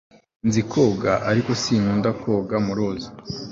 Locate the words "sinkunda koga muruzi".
1.61-3.09